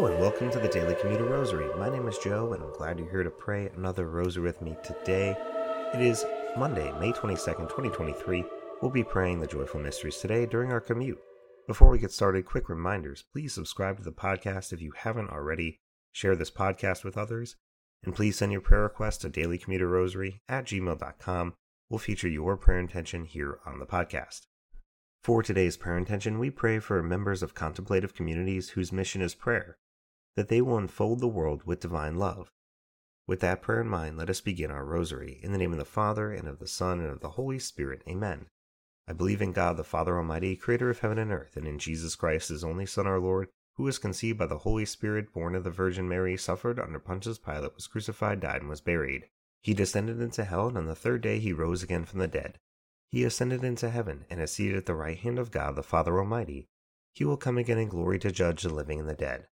[0.00, 1.68] And welcome to the Daily Commuter Rosary.
[1.76, 4.74] My name is Joe and I'm glad you're here to pray another rosary with me
[4.82, 5.36] today.
[5.92, 6.24] It is
[6.56, 8.42] Monday, May 22nd, 2023.
[8.80, 11.20] We'll be praying the joyful mysteries today during our commute.
[11.66, 13.24] Before we get started, quick reminders.
[13.30, 15.80] Please subscribe to the podcast if you haven't already.
[16.12, 17.56] Share this podcast with others.
[18.02, 21.54] And please send your prayer requests to dailycommuterrosary at gmail.com.
[21.90, 24.46] We'll feature your prayer intention here on the podcast.
[25.22, 29.76] For today's prayer intention, we pray for members of contemplative communities whose mission is prayer,
[30.36, 32.52] that they will unfold the world with divine love.
[33.26, 35.38] With that prayer in mind, let us begin our rosary.
[35.42, 38.02] In the name of the Father, and of the Son, and of the Holy Spirit.
[38.08, 38.46] Amen.
[39.06, 42.16] I believe in God, the Father Almighty, creator of heaven and earth, and in Jesus
[42.16, 45.64] Christ, his only Son, our Lord, who was conceived by the Holy Spirit, born of
[45.64, 49.28] the Virgin Mary, suffered under Pontius Pilate, was crucified, died, and was buried.
[49.62, 52.58] He descended into hell, and on the third day he rose again from the dead.
[53.08, 56.18] He ascended into heaven and is seated at the right hand of God the Father
[56.18, 56.68] Almighty.
[57.12, 59.48] He will come again in glory to judge the living and the dead.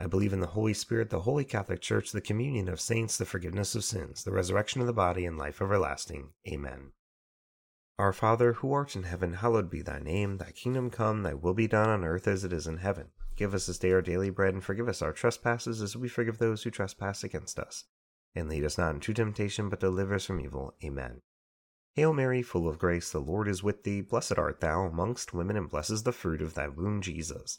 [0.00, 3.24] I believe in the Holy Spirit, the Holy Catholic Church, the communion of saints, the
[3.24, 6.30] forgiveness of sins, the resurrection of the body, and life everlasting.
[6.46, 6.92] Amen.
[7.98, 10.36] Our Father, who art in heaven, hallowed be thy name.
[10.36, 13.08] Thy kingdom come, thy will be done on earth as it is in heaven.
[13.34, 16.38] Give us this day our daily bread, and forgive us our trespasses as we forgive
[16.38, 17.84] those who trespass against us.
[18.36, 20.74] And lead us not into temptation, but deliver us from evil.
[20.84, 21.22] Amen.
[21.94, 24.00] Hail Mary, full of grace, the Lord is with thee.
[24.00, 27.58] Blessed art thou amongst women, and blessed is the fruit of thy womb, Jesus.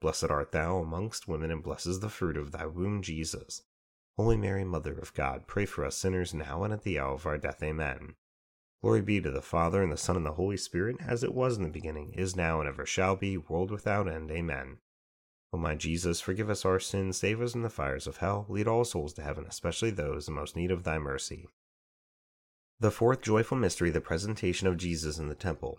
[0.00, 3.62] Blessed art thou amongst women, and blessed is the fruit of thy womb, Jesus.
[4.16, 7.26] Holy Mary, Mother of God, pray for us sinners now and at the hour of
[7.26, 7.62] our death.
[7.62, 8.14] Amen.
[8.82, 11.56] Glory be to the Father, and the Son, and the Holy Spirit, as it was
[11.56, 14.30] in the beginning, is now, and ever shall be, world without end.
[14.30, 14.78] Amen.
[15.52, 18.68] O my Jesus, forgive us our sins, save us from the fires of hell, lead
[18.68, 21.48] all souls to heaven, especially those in most need of thy mercy.
[22.78, 25.78] The fourth joyful mystery, the presentation of Jesus in the temple.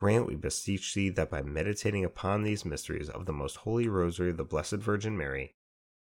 [0.00, 4.30] Grant, we beseech thee that by meditating upon these mysteries of the most holy rosary
[4.30, 5.54] of the Blessed Virgin Mary,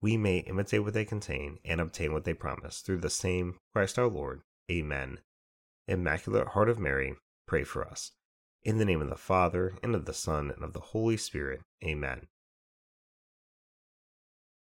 [0.02, 4.00] we may imitate what they contain and obtain what they promise through the same Christ
[4.00, 4.42] our Lord.
[4.72, 5.20] Amen.
[5.88, 7.16] Immaculate Heart of Mary,
[7.48, 8.12] pray for us.
[8.64, 11.62] In the name of the Father, and of the Son, and of the Holy Spirit.
[11.86, 12.28] Amen.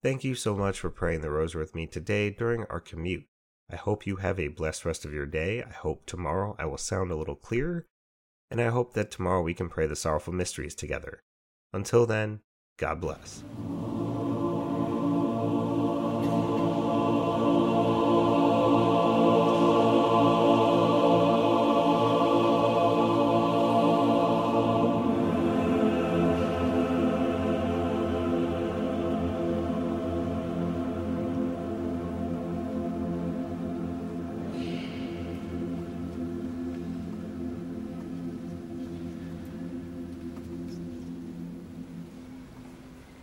[0.03, 3.25] Thank you so much for praying the rosary with me today during our commute.
[3.71, 5.63] I hope you have a blessed rest of your day.
[5.63, 7.87] I hope tomorrow I will sound a little clearer
[8.49, 11.23] and I hope that tomorrow we can pray the sorrowful mysteries together.
[11.73, 12.41] Until then,
[12.77, 13.43] God bless.